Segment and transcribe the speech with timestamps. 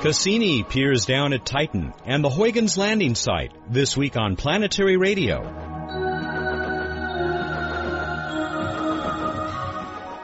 [0.00, 5.42] Cassini peers down at Titan and the Huygens landing site this week on Planetary Radio.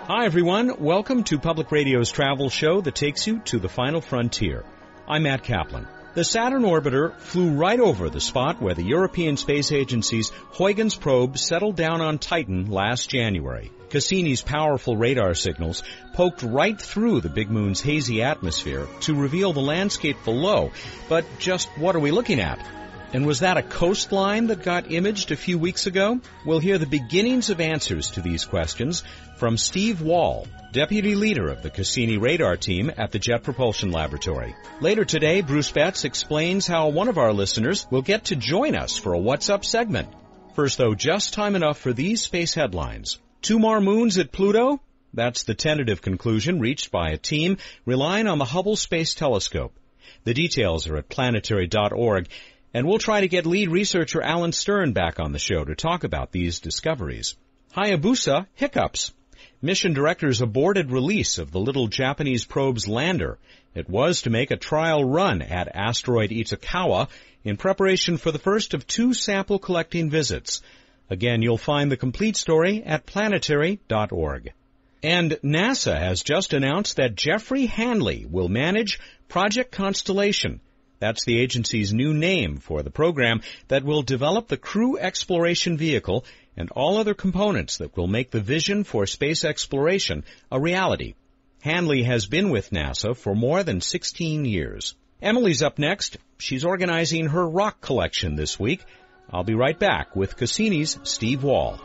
[0.08, 4.64] Hi everyone, welcome to Public Radio's travel show that takes you to the final frontier.
[5.06, 5.86] I'm Matt Kaplan.
[6.16, 11.36] The Saturn orbiter flew right over the spot where the European Space Agency's Huygens probe
[11.36, 13.70] settled down on Titan last January.
[13.90, 15.82] Cassini's powerful radar signals
[16.14, 20.70] poked right through the big moon's hazy atmosphere to reveal the landscape below.
[21.10, 22.66] But just what are we looking at?
[23.12, 26.20] And was that a coastline that got imaged a few weeks ago?
[26.44, 29.04] We'll hear the beginnings of answers to these questions
[29.36, 34.54] from Steve Wall, deputy leader of the Cassini radar team at the Jet Propulsion Laboratory.
[34.80, 38.96] Later today, Bruce Betts explains how one of our listeners will get to join us
[38.96, 40.08] for a What's Up segment.
[40.54, 43.18] First though, just time enough for these space headlines.
[43.40, 44.80] Two more moons at Pluto?
[45.14, 49.72] That's the tentative conclusion reached by a team relying on the Hubble Space Telescope.
[50.24, 52.28] The details are at planetary.org,
[52.76, 56.04] and we'll try to get lead researcher Alan Stern back on the show to talk
[56.04, 57.34] about these discoveries.
[57.74, 59.14] Hayabusa hiccups.
[59.62, 63.38] Mission directors aborted release of the little Japanese probe's lander.
[63.74, 67.08] It was to make a trial run at asteroid Itokawa
[67.44, 70.60] in preparation for the first of two sample collecting visits.
[71.08, 74.52] Again, you'll find the complete story at planetary.org.
[75.02, 80.60] And NASA has just announced that Jeffrey Hanley will manage Project Constellation.
[80.98, 86.24] That's the agency's new name for the program that will develop the crew exploration vehicle
[86.56, 91.14] and all other components that will make the vision for space exploration a reality.
[91.60, 94.94] Hanley has been with NASA for more than 16 years.
[95.20, 96.16] Emily's up next.
[96.38, 98.84] She's organizing her rock collection this week.
[99.30, 101.80] I'll be right back with Cassini's Steve Wall.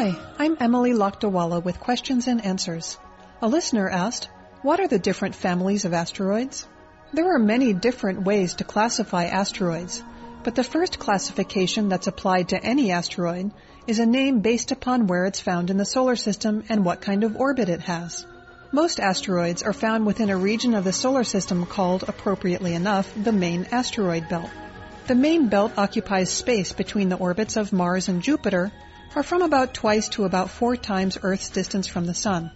[0.00, 2.96] Hi, I'm Emily Lakdawalla with questions and answers.
[3.42, 4.30] A listener asked,
[4.62, 6.66] what are the different families of asteroids?
[7.12, 10.02] There are many different ways to classify asteroids,
[10.42, 13.50] but the first classification that's applied to any asteroid
[13.86, 17.22] is a name based upon where it's found in the solar system and what kind
[17.22, 18.24] of orbit it has.
[18.72, 23.32] Most asteroids are found within a region of the solar system called, appropriately enough, the
[23.32, 24.48] main asteroid belt.
[25.08, 28.72] The main belt occupies space between the orbits of Mars and Jupiter,
[29.14, 32.50] or from about twice to about four times Earth's distance from the Sun.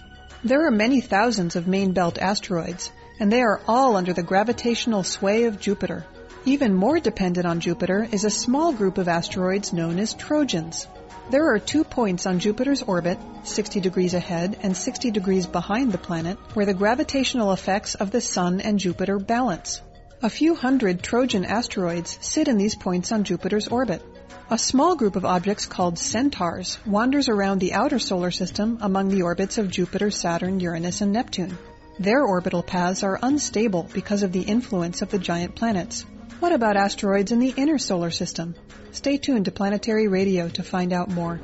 [0.44, 5.02] There are many thousands of main belt asteroids, and they are all under the gravitational
[5.02, 6.04] sway of Jupiter.
[6.44, 10.86] Even more dependent on Jupiter is a small group of asteroids known as Trojans.
[11.30, 15.98] There are two points on Jupiter's orbit, 60 degrees ahead and 60 degrees behind the
[15.98, 19.80] planet, where the gravitational effects of the Sun and Jupiter balance.
[20.22, 24.02] A few hundred Trojan asteroids sit in these points on Jupiter's orbit.
[24.50, 29.22] A small group of objects called centaurs wanders around the outer solar system among the
[29.22, 31.56] orbits of Jupiter, Saturn, Uranus, and Neptune.
[31.98, 36.04] Their orbital paths are unstable because of the influence of the giant planets.
[36.40, 38.54] What about asteroids in the inner solar system?
[38.92, 41.40] Stay tuned to Planetary Radio to find out more.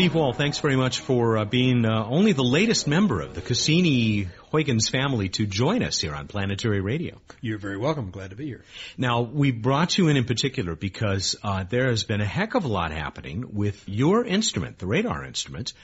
[0.00, 3.42] Steve Wall, thanks very much for uh, being uh, only the latest member of the
[3.42, 7.20] Cassini Huygens family to join us here on Planetary Radio.
[7.42, 8.10] You're very welcome.
[8.10, 8.64] Glad to be here.
[8.96, 12.64] Now, we brought you in in particular because uh, there has been a heck of
[12.64, 15.74] a lot happening with your instrument, the radar instrument,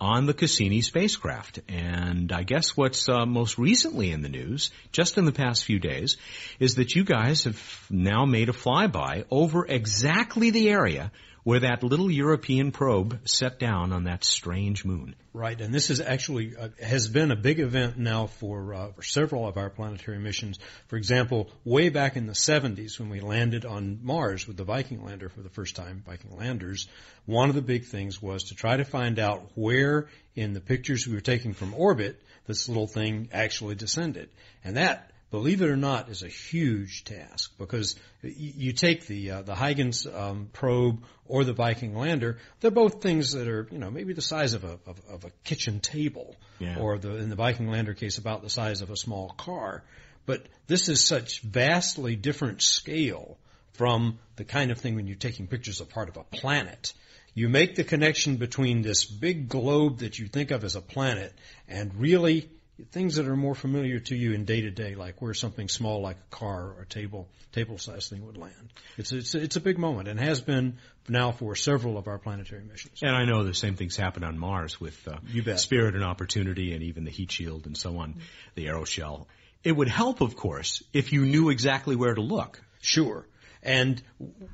[0.00, 1.60] on the Cassini spacecraft.
[1.68, 5.80] And I guess what's uh, most recently in the news, just in the past few
[5.80, 6.16] days,
[6.58, 11.12] is that you guys have now made a flyby over exactly the area
[11.46, 15.14] where that little European probe set down on that strange moon.
[15.32, 19.02] Right, and this is actually uh, has been a big event now for, uh, for
[19.02, 20.58] several of our planetary missions.
[20.88, 25.04] For example, way back in the 70s when we landed on Mars with the Viking
[25.04, 26.88] lander for the first time, Viking landers,
[27.26, 31.06] one of the big things was to try to find out where in the pictures
[31.06, 34.30] we were taking from orbit this little thing actually descended.
[34.64, 39.42] And that believe it or not, is a huge task because you take the uh,
[39.42, 42.38] the Huygens um, probe or the Viking lander.
[42.60, 45.30] They're both things that are you know maybe the size of a of, of a
[45.44, 46.78] kitchen table, yeah.
[46.78, 49.82] or the in the Viking lander case about the size of a small car.
[50.26, 53.38] But this is such vastly different scale
[53.74, 56.92] from the kind of thing when you're taking pictures of part of a planet.
[57.34, 61.34] You make the connection between this big globe that you think of as a planet
[61.68, 62.48] and really
[62.90, 66.02] things that are more familiar to you in day to day, like where something small
[66.02, 68.72] like a car or a table table size thing would land.
[68.98, 70.78] It's it's it's a big moment and has been
[71.08, 73.00] now for several of our planetary missions.
[73.02, 75.60] And I know the same things happen on Mars with uh, You bet.
[75.60, 78.16] Spirit and Opportunity, and even the Heat Shield and so on,
[78.54, 79.26] the Aeroshell.
[79.64, 82.62] It would help, of course, if you knew exactly where to look.
[82.82, 83.26] Sure.
[83.62, 84.00] And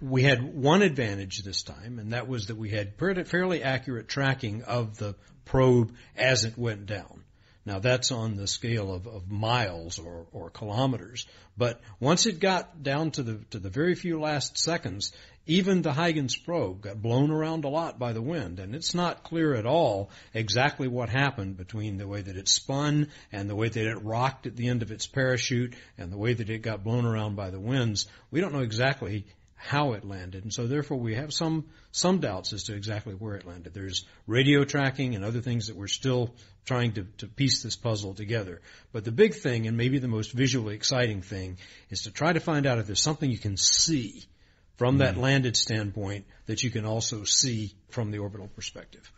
[0.00, 4.08] we had one advantage this time, and that was that we had pretty- fairly accurate
[4.08, 5.14] tracking of the
[5.44, 7.24] probe as it went down.
[7.64, 11.26] Now that's on the scale of, of miles or, or kilometers.
[11.56, 15.12] But once it got down to the to the very few last seconds,
[15.46, 19.22] even the Huygens probe got blown around a lot by the wind, and it's not
[19.22, 23.68] clear at all exactly what happened between the way that it spun and the way
[23.68, 26.82] that it rocked at the end of its parachute and the way that it got
[26.82, 28.06] blown around by the winds.
[28.30, 29.24] We don't know exactly
[29.64, 33.36] how it landed, and so therefore we have some some doubts as to exactly where
[33.36, 33.72] it landed.
[33.72, 38.14] There's radio tracking and other things that we're still trying to, to piece this puzzle
[38.14, 38.60] together.
[38.92, 41.58] But the big thing, and maybe the most visually exciting thing,
[41.90, 44.24] is to try to find out if there's something you can see
[44.76, 45.20] from that hmm.
[45.20, 49.12] landed standpoint that you can also see from the orbital perspective.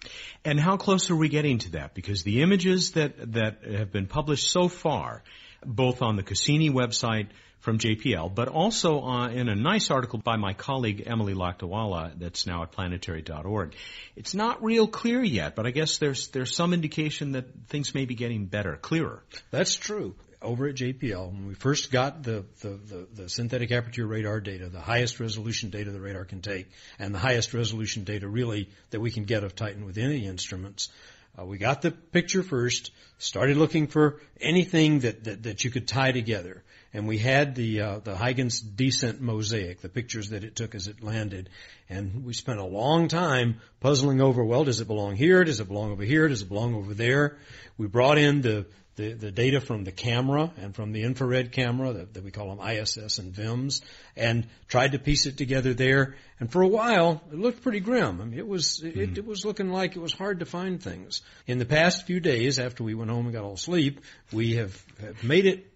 [0.44, 1.94] And how close are we getting to that?
[1.94, 5.22] Because the images that, that have been published so far,
[5.64, 7.28] both on the Cassini website
[7.64, 12.46] from JPL, but also uh, in a nice article by my colleague Emily Lakdawalla that's
[12.46, 13.74] now at planetary.org.
[14.16, 18.04] It's not real clear yet, but I guess there's there's some indication that things may
[18.04, 19.22] be getting better, clearer.
[19.50, 20.14] That's true.
[20.42, 24.68] Over at JPL, when we first got the, the, the, the synthetic aperture radar data,
[24.68, 26.66] the highest resolution data the radar can take,
[26.98, 30.90] and the highest resolution data really that we can get of Titan with any instruments,
[31.38, 35.88] uh, we got the picture first, started looking for anything that, that, that you could
[35.88, 36.62] tie together.
[36.94, 40.86] And we had the, uh, the Huygens descent mosaic, the pictures that it took as
[40.86, 41.50] it landed.
[41.90, 45.42] And we spent a long time puzzling over, well, does it belong here?
[45.42, 46.28] Does it belong over here?
[46.28, 47.36] Does it belong over there?
[47.76, 51.94] We brought in the, the, the data from the camera and from the infrared camera
[51.94, 53.80] that, that we call them ISS and VIMS
[54.16, 56.14] and tried to piece it together there.
[56.38, 58.20] And for a while, it looked pretty grim.
[58.20, 61.22] I mean, it was, it, it was looking like it was hard to find things.
[61.48, 64.00] In the past few days after we went home and got all sleep,
[64.32, 65.73] we have, have made it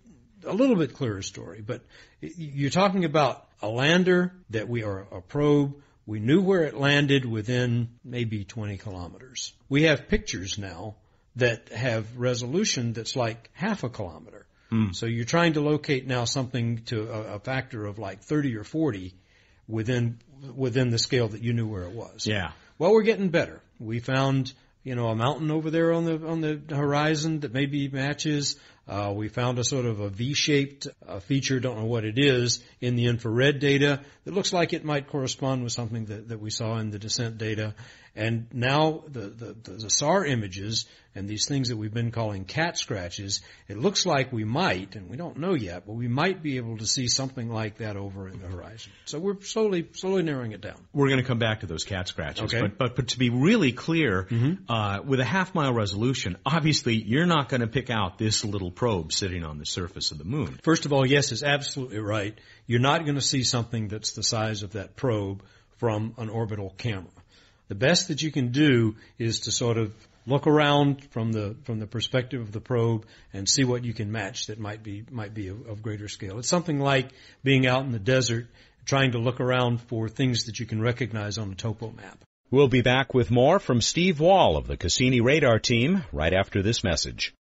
[0.48, 1.82] a little bit clearer story, but
[2.20, 5.76] you're talking about a lander that we are a probe.
[6.06, 9.52] We knew where it landed within maybe 20 kilometers.
[9.68, 10.96] We have pictures now
[11.36, 14.46] that have resolution that's like half a kilometer.
[14.70, 14.92] Hmm.
[14.92, 18.64] So you're trying to locate now something to a, a factor of like 30 or
[18.64, 19.14] 40
[19.66, 20.18] within
[20.54, 22.26] within the scale that you knew where it was.
[22.26, 22.52] Yeah.
[22.78, 23.60] Well, we're getting better.
[23.78, 24.52] We found,
[24.84, 28.56] you know, a mountain over there on the on the horizon that maybe matches.
[28.88, 32.64] Uh, we found a sort of a V-shaped uh, feature, don't know what it is,
[32.81, 36.50] in the infrared data that looks like it might correspond with something that, that we
[36.50, 37.75] saw in the descent data.
[38.17, 42.44] And now the, the, the, the SAR images and these things that we've been calling
[42.44, 46.43] cat scratches, it looks like we might, and we don't know yet, but we might
[46.43, 48.93] be able to see something like that over in the horizon.
[49.05, 50.76] So we're slowly, slowly narrowing it down.
[50.93, 52.61] We're going to come back to those cat scratches, Okay.
[52.61, 54.26] but, but but to be really clear,
[54.69, 58.70] uh, with a half mile resolution, obviously you're not going to pick out this little
[58.78, 60.56] probe sitting on the surface of the moon.
[60.62, 62.38] First of all, yes, is absolutely right.
[62.69, 65.42] You're not going to see something that's the size of that probe
[65.78, 67.10] from an orbital camera.
[67.66, 69.92] The best that you can do is to sort of
[70.26, 74.12] look around from the from the perspective of the probe and see what you can
[74.12, 76.38] match that might be might be of, of greater scale.
[76.38, 77.10] It's something like
[77.42, 78.46] being out in the desert
[78.84, 82.19] trying to look around for things that you can recognize on a topo map.
[82.50, 86.62] We'll be back with more from Steve Wall of the Cassini radar team right after
[86.62, 87.34] this message.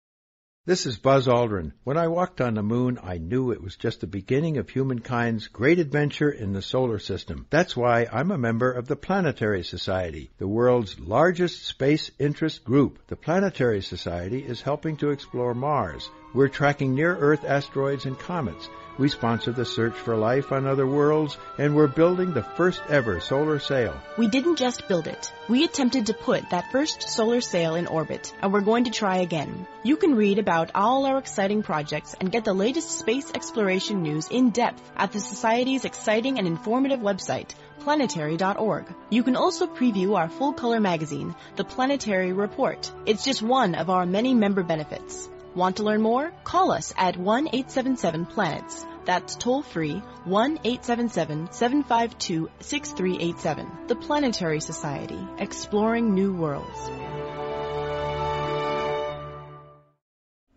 [0.68, 1.72] This is Buzz Aldrin.
[1.86, 5.48] When I walked on the moon, I knew it was just the beginning of humankind's
[5.48, 7.46] great adventure in the solar system.
[7.50, 13.00] That's why I'm a member of the Planetary Society, the world's largest space interest group.
[13.08, 16.10] The Planetary Society is helping to explore Mars.
[16.34, 18.68] We're tracking near-Earth asteroids and comets.
[18.98, 23.20] We sponsor the search for life on other worlds, and we're building the first ever
[23.20, 23.94] solar sail.
[24.18, 25.32] We didn't just build it.
[25.48, 29.18] We attempted to put that first solar sail in orbit, and we're going to try
[29.18, 29.68] again.
[29.84, 34.30] You can read about all our exciting projects and get the latest space exploration news
[34.30, 38.86] in depth at the Society's exciting and informative website, planetary.org.
[39.12, 42.92] You can also preview our full color magazine, The Planetary Report.
[43.06, 45.30] It's just one of our many member benefits.
[45.58, 46.32] Want to learn more?
[46.44, 48.86] Call us at 1 877 Planets.
[49.06, 53.88] That's toll free 1 877 752 6387.
[53.88, 56.78] The Planetary Society, exploring new worlds.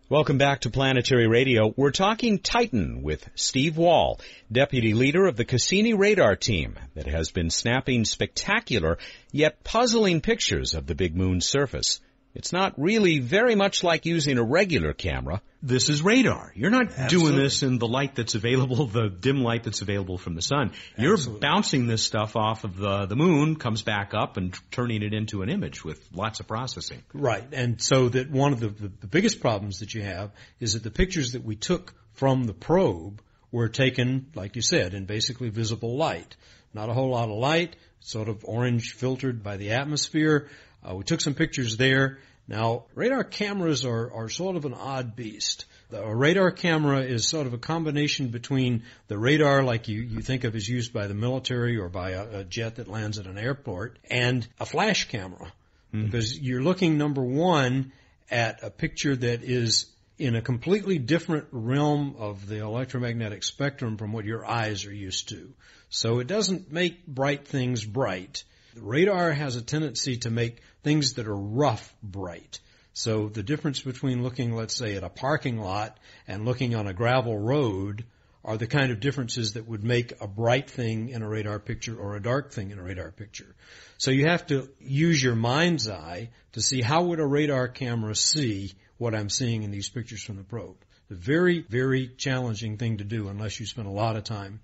[0.07, 1.73] Welcome back to Planetary Radio.
[1.75, 4.19] We're talking Titan with Steve Wall,
[4.51, 8.99] deputy leader of the Cassini radar team that has been snapping spectacular
[9.31, 12.01] yet puzzling pictures of the big moon's surface.
[12.33, 15.41] It's not really very much like using a regular camera.
[15.61, 16.51] This is radar.
[16.55, 17.31] You're not Absolutely.
[17.31, 20.71] doing this in the light that's available, the dim light that's available from the sun.
[20.97, 21.41] You're Absolutely.
[21.41, 25.41] bouncing this stuff off of the, the moon, comes back up and turning it into
[25.43, 27.03] an image with lots of processing.
[27.13, 27.43] Right.
[27.51, 30.83] And so that one of the, the, the biggest problems that you have is that
[30.83, 33.21] the pictures that we took from the probe
[33.51, 36.35] were taken, like you said, in basically visible light.
[36.73, 40.49] Not a whole lot of light, sort of orange filtered by the atmosphere.
[40.87, 42.19] Uh, we took some pictures there.
[42.47, 45.65] Now, radar cameras are, are sort of an odd beast.
[45.91, 50.43] A radar camera is sort of a combination between the radar like you, you think
[50.43, 53.37] of as used by the military or by a, a jet that lands at an
[53.37, 55.51] airport and a flash camera.
[55.93, 56.05] Mm.
[56.05, 57.91] Because you're looking, number one,
[58.29, 64.13] at a picture that is in a completely different realm of the electromagnetic spectrum from
[64.13, 65.53] what your eyes are used to.
[65.89, 68.43] So it doesn't make bright things bright.
[68.75, 72.59] The radar has a tendency to make things that are rough bright.
[72.93, 75.97] So the difference between looking, let's say, at a parking lot
[76.27, 78.03] and looking on a gravel road
[78.43, 81.95] are the kind of differences that would make a bright thing in a radar picture
[81.95, 83.55] or a dark thing in a radar picture.
[83.97, 88.15] So you have to use your mind's eye to see how would a radar camera
[88.15, 90.77] see what I'm seeing in these pictures from the probe.
[91.11, 94.59] A very, very challenging thing to do unless you spend a lot of time.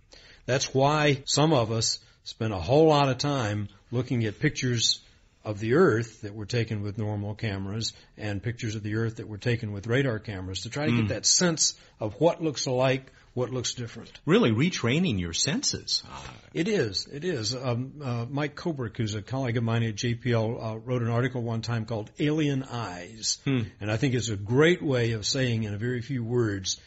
[0.46, 5.02] That's why some of us spend a whole lot of time looking at pictures
[5.48, 9.30] of the Earth that were taken with normal cameras and pictures of the Earth that
[9.30, 10.98] were taken with radar cameras to try to mm.
[10.98, 11.08] get hmm.
[11.08, 14.12] that sense of what looks alike, what looks different.
[14.25, 16.04] Really retraining your senses.
[16.54, 17.08] It is.
[17.10, 17.56] It is.
[17.56, 21.42] Um, uh, Mike Kobrick, who's a colleague of mine at JPL, uh, wrote an article
[21.42, 23.38] one time called Alien Eyes.
[23.46, 23.62] Hmm.
[23.80, 26.77] And I think it's a great way of saying in a very few words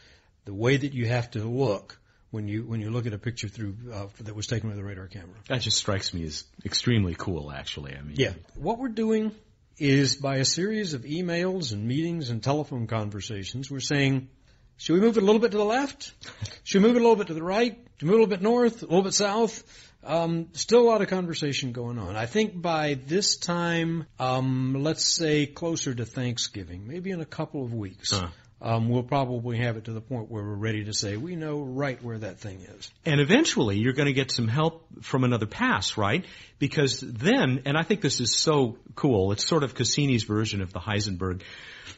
[0.44, 1.98] the way that you have to look
[2.30, 4.84] when you when you look at a picture through uh, that was taken with a
[4.84, 5.36] radar camera.
[5.48, 7.96] That just strikes me as extremely cool, actually.
[7.96, 8.32] I mean, yeah.
[8.54, 9.32] What we're doing
[9.78, 14.28] is by a series of emails and meetings and telephone conversations, we're saying,
[14.76, 16.12] should we move it a little bit to the left?
[16.64, 17.76] Should we move it a little bit to the right?
[17.96, 18.82] Should we move it a little bit north?
[18.82, 19.64] A little bit south?
[20.04, 22.16] Um, still a lot of conversation going on.
[22.16, 27.64] I think by this time, um, let's say closer to Thanksgiving, maybe in a couple
[27.64, 28.28] of weeks, huh
[28.62, 31.60] um, we'll probably have it to the point where we're ready to say we know
[31.60, 32.90] right where that thing is.
[33.06, 36.24] And eventually, you're going to get some help from another pass, right?
[36.58, 39.32] Because then, and I think this is so cool.
[39.32, 41.42] It's sort of Cassini's version of the Heisenberg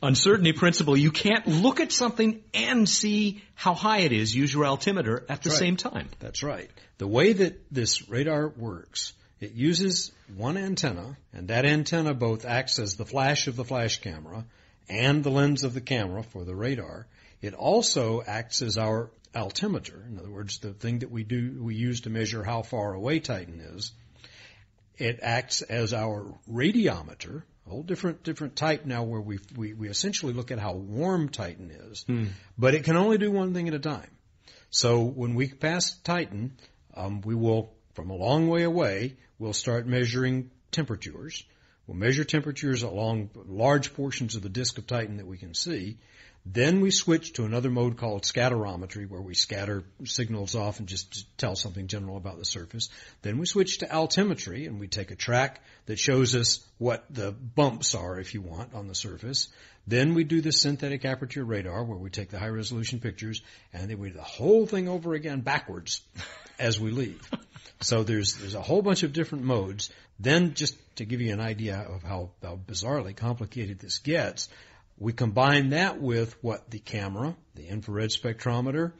[0.03, 0.97] uncertainty principle.
[0.97, 4.35] You can't look at something and see how high it is.
[4.35, 5.59] Use your altimeter at the right.
[5.59, 6.09] same time.
[6.21, 6.71] That's right.
[6.99, 9.15] The way that this radar works.
[9.41, 14.01] It uses one antenna, and that antenna both acts as the flash of the flash
[14.01, 14.45] camera
[14.89, 17.07] and the lens of the camera for the radar.
[17.41, 20.05] It also acts as our altimeter.
[20.09, 23.21] In other words, the thing that we do, we use to measure how far away
[23.21, 23.93] Titan is.
[24.99, 29.89] It acts as our radiometer, a whole different different type now where we we, we
[29.89, 32.27] essentially look at how warm Titan is, hmm.
[32.59, 34.11] but it can only do one thing at a time.
[34.71, 36.57] So when we pass Titan,
[36.95, 41.45] um, we will from a long way away we'll start measuring temperatures,
[41.87, 45.99] We'll measure temperatures along large portions of the disk of Titan that we can see.
[46.45, 51.27] Then we switch to another mode called scatterometry where we scatter signals off and just
[51.39, 52.89] tell something general about the surface.
[53.23, 57.31] Then we switch to altimetry and we take a track that shows us what the
[57.31, 59.49] bumps are, if you want, on the surface.
[59.87, 63.41] Then we do the synthetic aperture radar where we take the high resolution pictures
[63.73, 66.03] and then we do the whole thing over again backwards
[66.59, 67.21] as we leave.
[67.83, 69.91] So there's, there's a whole bunch of different modes.
[70.19, 74.49] Then just to give you an idea of how, how bizarrely complicated this gets,
[74.99, 78.93] we combine that with what the camera, the infrared spectrometer,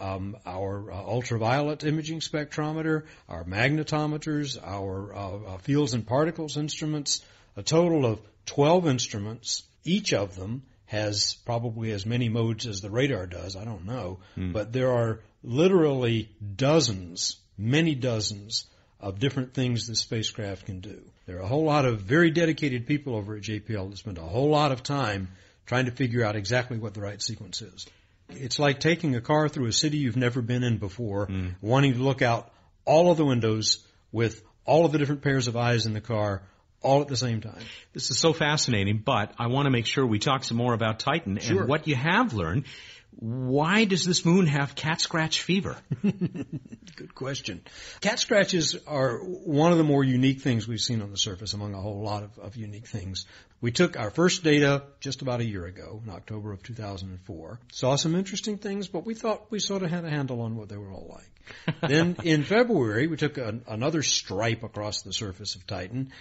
[0.00, 7.22] um, our uh, ultraviolet imaging spectrometer, our magnetometers, our uh, uh, fields and particles instruments,
[7.56, 9.64] a total of 12 instruments.
[9.84, 13.54] Each of them has probably as many modes as the radar does.
[13.54, 14.20] I don't know.
[14.36, 14.52] Mm.
[14.52, 18.64] But there are literally dozens, many dozens
[18.98, 21.00] of different things the spacecraft can do.
[21.26, 24.22] There are a whole lot of very dedicated people over at JPL that spend a
[24.22, 25.28] whole lot of time
[25.66, 27.86] trying to figure out exactly what the right sequence is.
[28.28, 31.54] It's like taking a car through a city you've never been in before, mm.
[31.60, 32.50] wanting to look out
[32.84, 36.42] all of the windows with all of the different pairs of eyes in the car
[36.82, 37.62] all at the same time.
[37.92, 40.98] This is so fascinating, but I want to make sure we talk some more about
[40.98, 41.60] Titan sure.
[41.60, 42.64] and what you have learned
[43.12, 45.76] why does this moon have cat scratch fever?
[46.02, 47.62] Good question.
[48.00, 51.74] Cat scratches are one of the more unique things we've seen on the surface among
[51.74, 53.26] a whole lot of, of unique things.
[53.60, 57.60] We took our first data just about a year ago, in October of 2004.
[57.72, 60.68] Saw some interesting things, but we thought we sort of had a handle on what
[60.68, 61.80] they were all like.
[61.90, 66.12] then in February, we took an, another stripe across the surface of Titan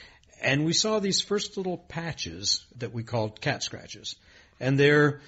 [0.42, 4.16] and we saw these first little patches that we called cat scratches.
[4.60, 5.22] And they're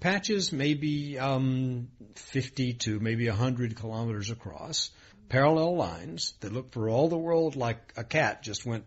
[0.00, 4.90] patches maybe um, 50 to maybe 100 kilometers across,
[5.28, 8.84] parallel lines that look for all the world like a cat just went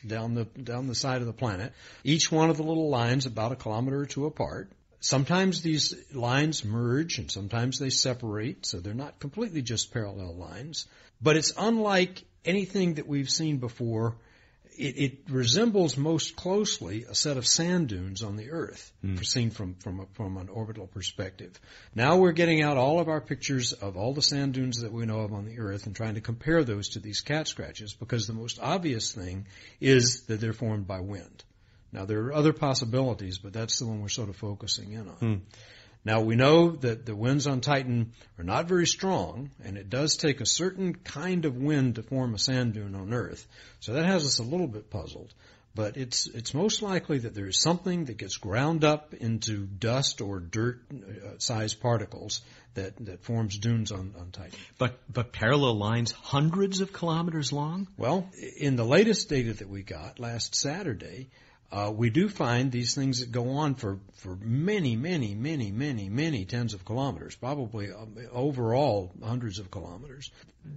[0.06, 1.72] down the down the side of the planet.
[2.02, 4.70] Each one of the little lines about a kilometer or two apart.
[5.00, 10.86] Sometimes these lines merge and sometimes they separate, so they're not completely just parallel lines.
[11.20, 14.16] But it's unlike anything that we've seen before
[14.76, 19.24] it, it, resembles most closely a set of sand dunes on the Earth, mm.
[19.24, 21.58] seen from from a, from an orbital perspective.
[21.94, 25.06] Now we're getting out all of our pictures of all the sand dunes that we
[25.06, 28.26] know of on the Earth and trying to compare those to these cat scratches because
[28.26, 29.46] the most obvious thing
[29.80, 31.44] is that they're formed by wind.
[31.92, 35.16] Now there are other possibilities, but that's the one we're sort of focusing in on.
[35.20, 35.40] Mm.
[36.04, 40.16] Now we know that the winds on Titan are not very strong, and it does
[40.16, 43.46] take a certain kind of wind to form a sand dune on Earth.
[43.80, 45.32] So that has us a little bit puzzled.
[45.74, 50.20] But it's it's most likely that there is something that gets ground up into dust
[50.20, 52.42] or dirt uh, sized particles
[52.74, 54.56] that, that forms dunes on, on Titan.
[54.78, 57.88] But but parallel lines hundreds of kilometers long?
[57.96, 61.30] Well, in the latest data that we got last Saturday,
[61.74, 66.08] uh, we do find these things that go on for, for many, many, many, many,
[66.08, 70.30] many tens of kilometers, probably um, overall hundreds of kilometers,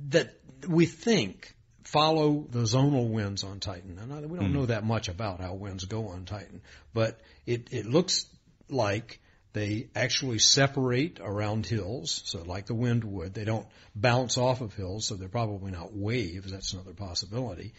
[0.09, 0.33] that
[0.67, 3.99] we think follow the zonal winds on Titan.
[3.99, 4.55] And we don't mm.
[4.55, 6.61] know that much about how winds go on Titan,
[6.95, 8.25] but it, it looks
[8.67, 9.19] like
[9.53, 13.35] they actually separate around hills, so like the wind would.
[13.35, 16.51] They don't bounce off of hills, so they're probably not waves.
[16.51, 17.73] That's another possibility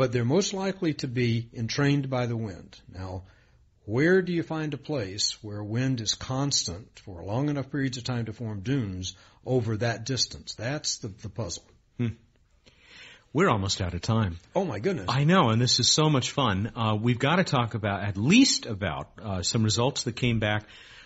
[0.00, 2.80] but they're most likely to be entrained by the wind.
[2.90, 3.24] Now,
[3.84, 8.04] where do you find a place where wind is constant for long enough periods of
[8.04, 9.14] time to form dunes
[9.44, 10.54] over that distance?
[10.54, 11.64] That's the, the puzzle.
[11.98, 12.14] Hmm.
[13.34, 14.38] We're almost out of time.
[14.56, 15.04] Oh my goodness!
[15.06, 16.72] I know, and this is so much fun.
[16.74, 20.64] Uh, we've got to talk about at least about uh, some results that came back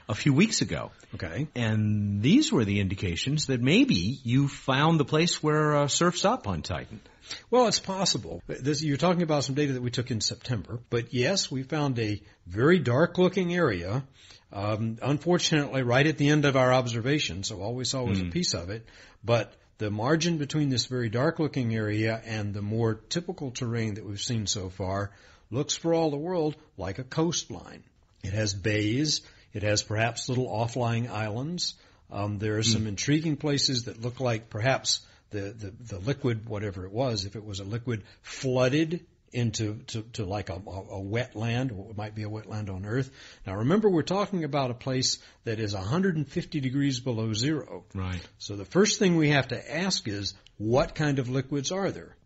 [0.09, 0.93] a few weeks ago.
[1.17, 1.49] Okay.
[1.57, 6.47] And these were the indications that maybe you found the place where uh, surf's up
[6.47, 7.01] on Titan.
[7.51, 8.43] Well, it's possible.
[8.47, 11.99] This, you're talking about some data that we took in September, but yes, we found
[11.99, 14.05] a very dark looking area.
[14.53, 18.23] Um, unfortunately, right at the end of our observation, so all we saw was mm.
[18.23, 18.31] a hmm.
[18.31, 18.87] piece of it.
[19.25, 24.07] But the margin between this very dark looking area and the more typical terrain that
[24.07, 25.11] we've seen so far
[25.51, 27.83] looks for all the world like a coastline.
[28.23, 29.23] It has bays.
[29.53, 31.75] It has perhaps little off-lying islands.
[32.11, 32.89] Um, there are some mm.
[32.89, 35.01] intriguing places that look like perhaps
[35.35, 40.03] the, the, the liquid, whatever it was, if it was a liquid flooded into to,
[40.13, 43.11] to like a, a, wetland, what might be a wetland on Earth.
[43.45, 47.85] Now remember, we're talking about a place that is 150 degrees below zero.
[47.95, 48.21] Right.
[48.39, 52.17] So the first thing we have to ask is, what kind of liquids are there?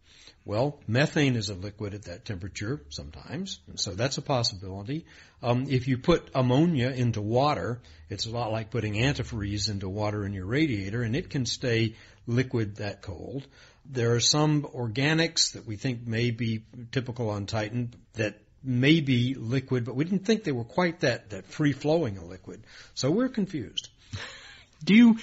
[0.48, 5.04] Well, methane is a liquid at that temperature sometimes, and so that's a possibility.
[5.42, 10.24] Um, if you put ammonia into water, it's a lot like putting antifreeze into water
[10.24, 13.46] in your radiator, and it can stay liquid that cold.
[13.84, 19.34] There are some organics that we think may be typical on Titan that may be
[19.34, 22.64] liquid, but we didn't think they were quite that, that free flowing a liquid.
[22.94, 23.90] So we're confused.
[24.82, 25.18] Do you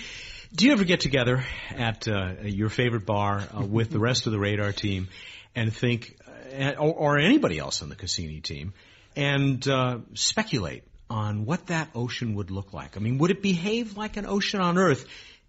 [0.55, 1.43] do you ever get together
[1.75, 5.09] at uh, your favorite bar uh, with the rest of the radar team
[5.53, 6.17] and think,
[6.57, 8.73] uh, or, or, anybody else on the Cassini team,
[9.17, 12.95] and uh, speculate on what that ocean would look like?
[12.95, 15.05] I mean, would it behave like an ocean on Earth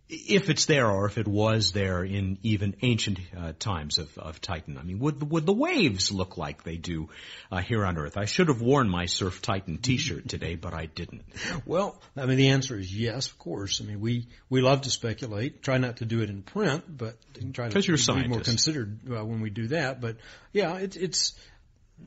[0.09, 4.41] if it's there or if it was there in even ancient uh, times of, of
[4.41, 4.79] Titan.
[4.79, 7.09] I mean, would would the waves look like they do
[7.51, 8.17] uh, here on Earth?
[8.17, 11.25] I should have worn my Surf Titan T-shirt today, but I didn't.
[11.65, 13.81] Well, I mean, the answer is yes, of course.
[13.81, 15.63] I mean, we we love to speculate.
[15.63, 17.17] Try not to do it in print, but
[17.53, 20.01] try to you're be more considered uh, when we do that.
[20.01, 20.17] But
[20.53, 21.35] yeah, it's it's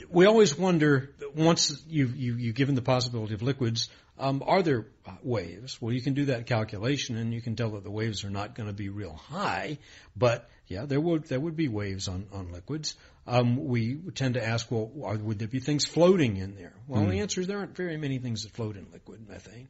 [0.09, 4.85] we always wonder once you've, you, you've given the possibility of liquids, um, are there
[5.23, 5.81] waves?
[5.81, 8.53] Well, you can do that calculation and you can tell that the waves are not
[8.53, 9.79] going to be real high,
[10.15, 12.95] but yeah, there would there would be waves on on liquids.
[13.25, 16.73] Um, we tend to ask, well, are, would there be things floating in there?
[16.87, 17.11] Well, mm.
[17.11, 19.69] the answer is there aren't very many things that float in liquid methane.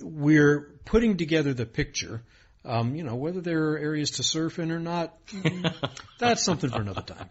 [0.00, 2.22] We're putting together the picture
[2.64, 5.16] um, you know, whether there are areas to surf in or not,
[6.18, 7.28] that's something for another time.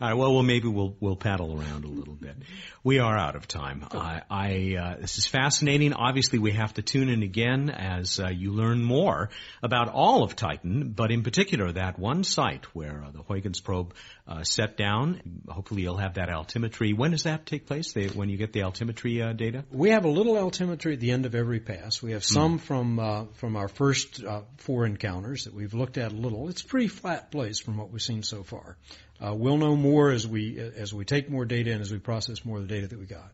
[0.00, 0.14] All right.
[0.14, 2.36] Well, well, maybe we'll we'll paddle around a little bit.
[2.82, 3.86] We are out of time.
[3.92, 5.92] I, I uh, this is fascinating.
[5.92, 9.30] Obviously, we have to tune in again as uh, you learn more
[9.62, 13.94] about all of Titan, but in particular that one site where uh, the Huygens probe
[14.28, 15.20] uh, set down.
[15.48, 16.96] Hopefully, you'll have that altimetry.
[16.96, 17.92] When does that take place?
[17.92, 19.64] They, when you get the altimetry uh, data?
[19.70, 22.02] We have a little altimetry at the end of every pass.
[22.02, 22.62] We have some mm.
[22.62, 24.24] from uh, from our first
[24.58, 26.48] four encounters that we've looked at a little.
[26.48, 28.76] It's a pretty flat place from what we've seen so far.
[29.24, 32.44] Uh, we'll know more as we as we take more data and as we process
[32.44, 33.30] more of the data that we got.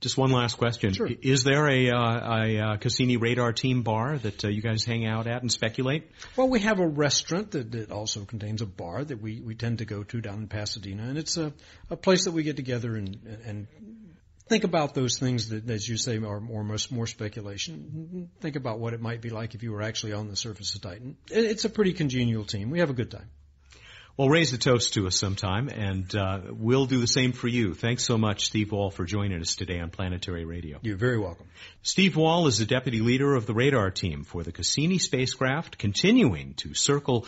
[0.00, 0.94] Just one last question.
[0.94, 1.08] Sure.
[1.20, 5.06] Is there a, uh, a uh, Cassini radar team bar that uh, you guys hang
[5.06, 6.10] out at and speculate?
[6.36, 9.78] Well, we have a restaurant that, that also contains a bar that we, we tend
[9.78, 11.52] to go to down in Pasadena, and it's a,
[11.90, 13.66] a place that we get together and, and
[14.50, 18.30] think about those things that, as you say, are more, more speculation.
[18.40, 20.80] Think about what it might be like if you were actually on the surface of
[20.80, 21.16] Titan.
[21.30, 22.70] It's a pretty congenial team.
[22.70, 23.28] We have a good time.
[24.16, 27.74] Well, raise a toast to us sometime, and uh, we'll do the same for you.
[27.74, 30.78] Thanks so much, Steve Wall, for joining us today on Planetary Radio.
[30.82, 31.46] You're very welcome.
[31.82, 36.54] Steve Wall is the deputy leader of the radar team for the Cassini spacecraft, continuing
[36.54, 37.26] to circle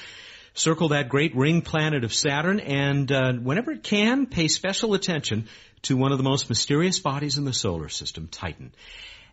[0.54, 5.48] circle that great ring planet of Saturn, and uh, whenever it can, pay special attention
[5.82, 8.72] to one of the most mysterious bodies in the solar system, Titan.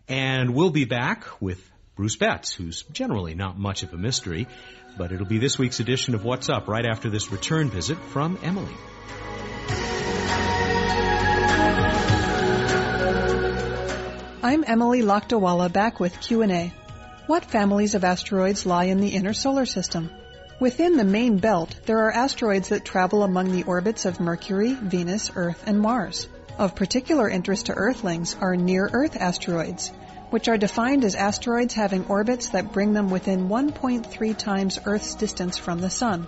[0.08, 1.69] And we'll be back with
[2.00, 4.48] Bruce Betts, who's generally not much of a mystery.
[4.96, 8.38] But it'll be this week's edition of What's Up right after this return visit from
[8.42, 8.72] Emily.
[14.42, 16.72] I'm Emily Lakdawalla back with Q&A.
[17.26, 20.08] What families of asteroids lie in the inner solar system?
[20.58, 25.30] Within the main belt, there are asteroids that travel among the orbits of Mercury, Venus,
[25.36, 26.28] Earth, and Mars.
[26.56, 29.92] Of particular interest to Earthlings are near-Earth asteroids,
[30.30, 35.58] which are defined as asteroids having orbits that bring them within 1.3 times Earth's distance
[35.58, 36.26] from the Sun.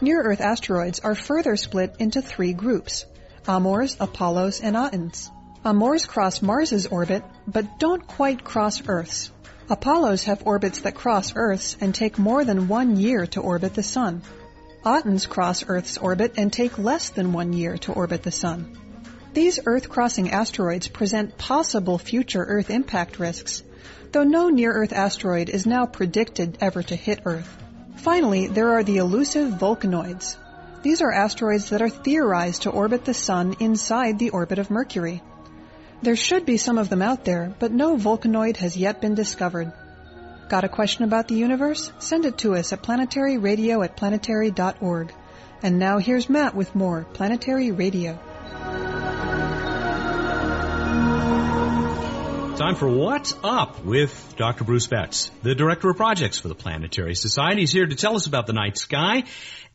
[0.00, 3.06] Near-Earth asteroids are further split into three groups,
[3.48, 5.30] Amors, Apollos, and Atens.
[5.64, 9.30] Amors cross Mars's orbit, but don't quite cross Earth's.
[9.68, 13.82] Apollos have orbits that cross Earth's and take more than one year to orbit the
[13.82, 14.22] Sun.
[14.84, 18.78] Atens cross Earth's orbit and take less than one year to orbit the Sun.
[19.36, 23.62] These Earth-crossing asteroids present possible future Earth impact risks,
[24.10, 27.54] though no near-Earth asteroid is now predicted ever to hit Earth.
[27.96, 30.38] Finally, there are the elusive Vulcanoids.
[30.80, 35.22] These are asteroids that are theorized to orbit the Sun inside the orbit of Mercury.
[36.00, 39.70] There should be some of them out there, but no Vulcanoid has yet been discovered.
[40.48, 41.92] Got a question about the universe?
[41.98, 45.12] Send it to us at planetaryradio at planetary.org.
[45.62, 48.18] And now here's Matt with more Planetary Radio.
[52.56, 54.64] Time for What's Up with Dr.
[54.64, 57.60] Bruce Betts, the Director of Projects for the Planetary Society.
[57.60, 59.24] He's here to tell us about the night sky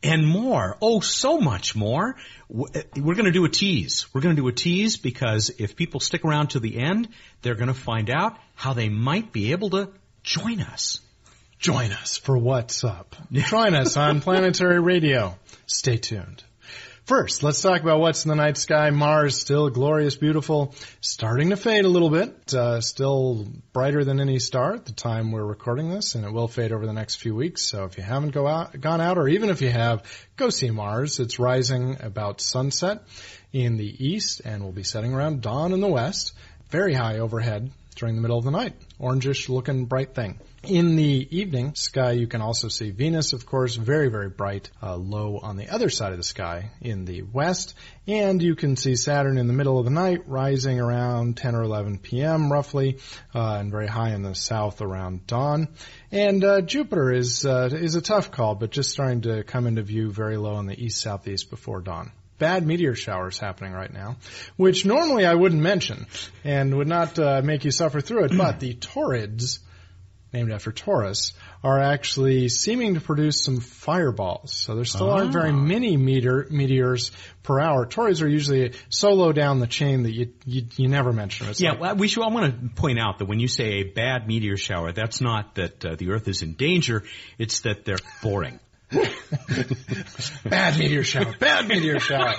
[0.02, 0.76] and more.
[0.82, 2.16] Oh, so much more.
[2.50, 4.12] Uh, we're going to do a tease.
[4.12, 7.08] We're going to do a tease because if people stick around to the end,
[7.42, 9.90] they're going to find out how they might be able to
[10.24, 11.00] join us.
[11.60, 13.14] Join us for What's Up.
[13.32, 15.38] Join us on Planetary Radio.
[15.66, 16.42] Stay tuned.
[17.04, 18.90] First, let's talk about what's in the night sky.
[18.90, 24.38] Mars, still glorious, beautiful, starting to fade a little bit, uh, still brighter than any
[24.38, 27.34] star at the time we're recording this, and it will fade over the next few
[27.34, 27.62] weeks.
[27.62, 30.04] So if you haven't go out, gone out, or even if you have,
[30.36, 31.18] go see Mars.
[31.18, 33.02] It's rising about sunset
[33.52, 36.34] in the east and will be setting around dawn in the west.
[36.70, 38.74] Very high overhead during the middle of the night.
[39.02, 40.38] Orangish looking bright thing.
[40.62, 44.94] In the evening sky, you can also see Venus, of course, very, very bright, uh,
[44.94, 47.74] low on the other side of the sky in the west.
[48.06, 51.62] And you can see Saturn in the middle of the night, rising around 10 or
[51.62, 52.52] 11 p.m.
[52.52, 52.98] roughly,
[53.34, 55.66] uh, and very high in the south around dawn.
[56.12, 59.82] And uh, Jupiter is uh, is a tough call, but just starting to come into
[59.82, 64.16] view very low in the east southeast before dawn bad meteor showers happening right now,
[64.56, 66.06] which normally I wouldn't mention
[66.42, 68.36] and would not uh, make you suffer through it.
[68.36, 69.60] But the Taurids
[70.32, 74.52] named after Taurus, are actually seeming to produce some fireballs.
[74.52, 75.52] So there still aren't very ah.
[75.52, 77.86] many meteor, meteors per hour.
[77.86, 81.54] Taurids are usually so low down the chain that you you, you never mention them.
[81.58, 82.22] yeah, like, well, we should.
[82.22, 85.56] I want to point out that when you say a bad meteor shower, that's not
[85.56, 87.04] that uh, the Earth is in danger.
[87.38, 88.58] It's that they're boring.
[90.44, 91.34] bad meteor shower.
[91.38, 92.34] Bad meteor shower.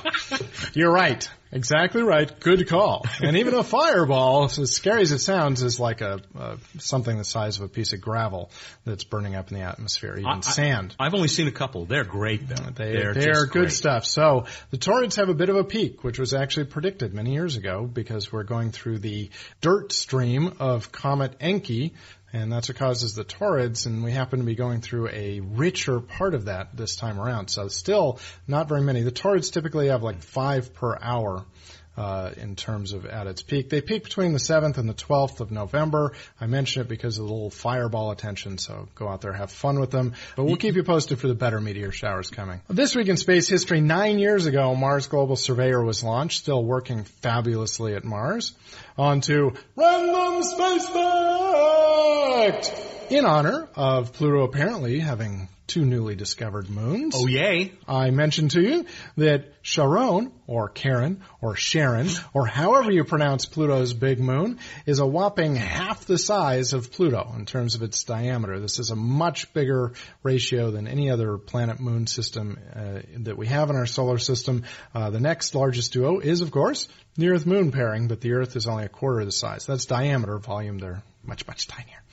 [0.73, 1.27] You're right.
[1.53, 2.39] Exactly right.
[2.39, 3.05] Good call.
[3.21, 7.23] And even a fireball, as scary as it sounds, is like a, a something the
[7.23, 8.49] size of a piece of gravel
[8.85, 10.95] that's burning up in the atmosphere, even I, sand.
[10.99, 11.85] I, have only seen a couple.
[11.85, 12.71] They're great though.
[12.75, 13.71] They, they're, they're good great.
[13.71, 14.05] stuff.
[14.05, 17.55] So the Taurids have a bit of a peak, which was actually predicted many years
[17.55, 19.29] ago because we're going through the
[19.61, 21.91] dirt stream of Comet Encke,
[22.33, 25.99] and that's what causes the Taurids, and we happen to be going through a richer
[25.99, 27.49] part of that this time around.
[27.49, 29.03] So still not very many.
[29.03, 31.45] The Taurids typically have like five per hour.
[31.95, 33.69] Uh, in terms of at its peak.
[33.69, 36.13] They peak between the 7th and the 12th of November.
[36.41, 39.79] I mention it because of the little fireball attention, so go out there, have fun
[39.79, 40.13] with them.
[40.35, 42.61] But we'll keep you posted for the better meteor showers coming.
[42.67, 47.03] This week in space history, nine years ago, Mars Global Surveyor was launched, still working
[47.03, 48.53] fabulously at Mars.
[48.97, 52.73] On to Random Space Fact!
[53.11, 57.15] In honor of Pluto apparently having two newly discovered moons.
[57.17, 57.73] Oh, yay.
[57.87, 58.85] I mentioned to you
[59.17, 65.05] that Charon, or Karen, or Sharon, or however you pronounce Pluto's big moon, is a
[65.05, 68.59] whopping half the size of Pluto in terms of its diameter.
[68.59, 73.47] This is a much bigger ratio than any other planet moon system uh, that we
[73.47, 74.63] have in our solar system.
[74.93, 78.55] Uh, the next largest duo is, of course, the Earth moon pairing, but the Earth
[78.55, 79.65] is only a quarter of the size.
[79.65, 82.03] That's diameter, volume, they're much, much tinier.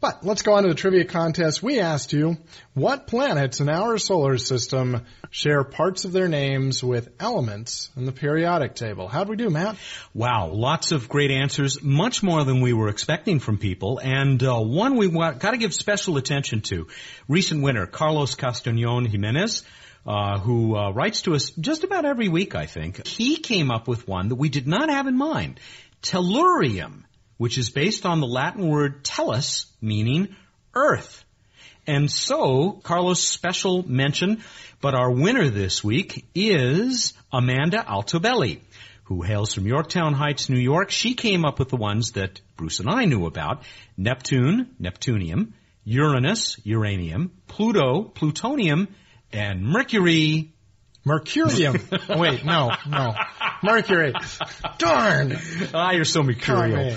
[0.00, 1.62] But let's go on to the trivia contest.
[1.62, 2.38] We asked you,
[2.72, 8.12] what planets in our solar system share parts of their names with elements in the
[8.12, 9.06] periodic table?
[9.06, 9.76] How'd we do, Matt?
[10.12, 14.58] Wow, lots of great answers, much more than we were expecting from people, and uh,
[14.58, 16.88] one we got to give special attention to.
[17.28, 19.62] Recent winner, Carlos Castañon Jimenez,
[20.06, 23.06] uh, who uh, writes to us just about every week, I think.
[23.06, 25.60] He came up with one that we did not have in mind.
[26.02, 27.04] Tellurium
[27.44, 30.34] which is based on the Latin word tellus, meaning
[30.74, 31.26] earth.
[31.86, 34.42] And so, Carlos' special mention,
[34.80, 38.62] but our winner this week is Amanda Altobelli,
[39.02, 40.90] who hails from Yorktown Heights, New York.
[40.90, 43.64] She came up with the ones that Bruce and I knew about.
[43.98, 45.52] Neptune, Neptunium,
[45.84, 48.88] Uranus, Uranium, Pluto, Plutonium,
[49.34, 50.53] and Mercury,
[51.06, 52.18] Mercurium.
[52.18, 53.14] Wait, no, no.
[53.62, 54.14] Mercury.
[54.78, 55.38] Darn.
[55.74, 56.96] Ah, you're so mercurial.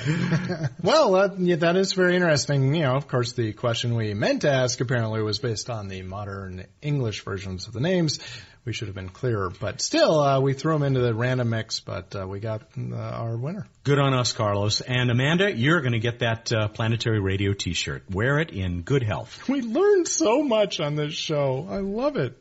[0.81, 2.73] well, uh, yeah, that is very interesting.
[2.73, 6.01] You know, of course, the question we meant to ask apparently was based on the
[6.03, 8.19] modern English versions of the names.
[8.63, 11.79] We should have been clearer, but still, uh, we threw them into the random mix,
[11.79, 13.65] but uh, we got uh, our winner.
[13.85, 14.81] Good on us, Carlos.
[14.81, 18.03] And Amanda, you're going to get that uh, planetary radio T-shirt.
[18.11, 19.47] Wear it in good health.
[19.47, 21.65] We learned so much on this show.
[21.69, 22.37] I love it.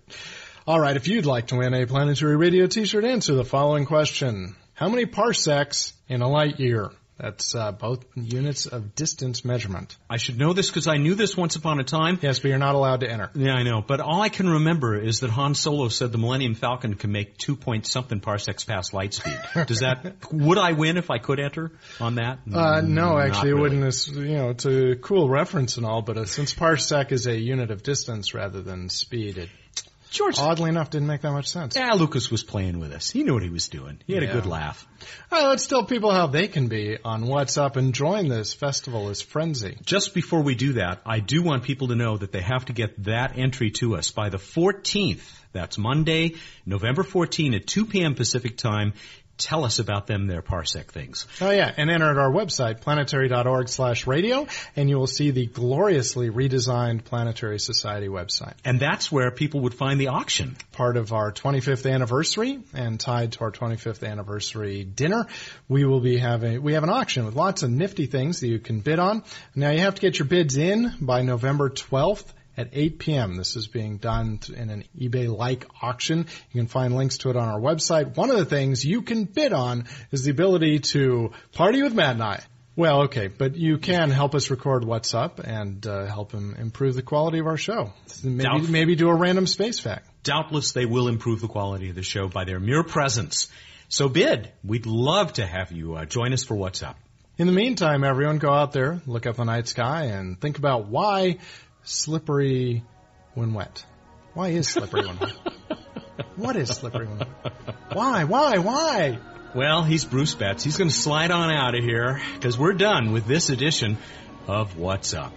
[0.68, 4.56] All right, if you'd like to win a Planetary Radio t-shirt, answer the following question.
[4.74, 6.90] How many parsecs in a light year?
[7.20, 9.96] That's uh, both units of distance measurement.
[10.10, 12.18] I should know this because I knew this once upon a time.
[12.20, 13.30] Yes, but you're not allowed to enter.
[13.36, 13.80] Yeah, I know.
[13.80, 17.38] But all I can remember is that Han Solo said the Millennium Falcon can make
[17.38, 19.38] two point something parsecs past light speed.
[19.66, 22.40] Does that would I win if I could enter on that?
[22.52, 23.60] Uh, no, actually, really.
[23.60, 23.84] it wouldn't.
[23.84, 27.38] It's, you know, it's a cool reference and all, but uh, since parsec is a
[27.38, 29.48] unit of distance rather than speed, it
[30.10, 31.76] George, oddly enough, didn't make that much sense.
[31.76, 33.10] Yeah, Lucas was playing with us.
[33.10, 33.98] He knew what he was doing.
[34.06, 34.30] He had yeah.
[34.30, 34.86] a good laugh.
[35.30, 39.10] Right, let's tell people how they can be on What's Up and join this festival
[39.10, 39.76] is Frenzy.
[39.84, 42.72] Just before we do that, I do want people to know that they have to
[42.72, 45.22] get that entry to us by the 14th.
[45.52, 48.14] That's Monday, November 14 at 2 p.m.
[48.14, 48.92] Pacific time
[49.38, 51.26] tell us about them, their parsec things.
[51.40, 55.46] Oh yeah, and enter at our website, planetary.org slash radio, and you will see the
[55.46, 58.54] gloriously redesigned Planetary Society website.
[58.64, 60.56] And that's where people would find the auction.
[60.72, 65.26] Part of our 25th anniversary and tied to our 25th anniversary dinner,
[65.68, 68.58] we will be having, we have an auction with lots of nifty things that you
[68.58, 69.22] can bid on.
[69.54, 73.36] Now you have to get your bids in by November 12th at 8 p.m.
[73.36, 76.26] This is being done in an eBay-like auction.
[76.52, 78.16] You can find links to it on our website.
[78.16, 82.14] One of the things you can bid on is the ability to party with Matt
[82.14, 82.42] and I.
[82.76, 86.94] Well, okay, but you can help us record what's up and uh, help him improve
[86.94, 87.92] the quality of our show.
[88.22, 90.06] Maybe, maybe do a random space fact.
[90.24, 93.48] Doubtless they will improve the quality of the show by their mere presence.
[93.88, 94.52] So bid.
[94.62, 96.98] We'd love to have you uh, join us for what's up.
[97.38, 100.86] In the meantime, everyone go out there, look up the night sky, and think about
[100.86, 101.38] why
[101.86, 102.82] slippery
[103.34, 103.84] when wet.
[104.34, 105.32] Why is slippery when wet?
[106.36, 107.28] What is slippery when wet?
[107.92, 108.24] Why?
[108.24, 108.58] Why?
[108.58, 109.18] Why?
[109.54, 110.64] Well, he's Bruce Betts.
[110.64, 113.96] He's going to slide on out of here because we're done with this edition
[114.46, 115.32] of What's Up.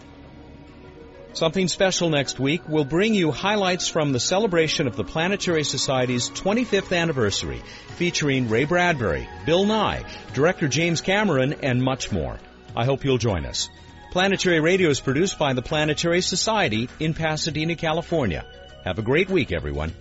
[1.34, 6.30] Something special next week will bring you highlights from the celebration of the Planetary Society's
[6.30, 7.62] 25th anniversary,
[7.96, 12.40] featuring Ray Bradbury, Bill Nye, director James Cameron, and much more.
[12.76, 13.70] I hope you'll join us.
[14.12, 18.44] Planetary Radio is produced by the Planetary Society in Pasadena, California.
[18.84, 19.94] Have a great week, everyone.